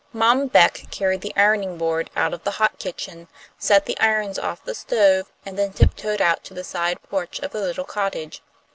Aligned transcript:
Mom 0.13 0.47
Beck 0.47 0.87
carried 0.89 1.21
the 1.21 1.31
ironing 1.35 1.77
board 1.77 2.09
out 2.15 2.33
of 2.33 2.43
the 2.43 2.49
hot 2.57 2.79
kitchen, 2.79 3.27
set 3.59 3.85
the 3.85 3.99
irons 3.99 4.39
off 4.39 4.65
the 4.65 4.73
stove, 4.73 5.31
and 5.45 5.59
then 5.59 5.71
tiptoed 5.71 6.19
out 6.19 6.43
to 6.43 6.55
the 6.55 6.63
side 6.63 6.99
porch 7.03 7.37
of 7.41 7.51
the 7.51 7.61
little 7.61 7.85
cottage. 7.85 8.41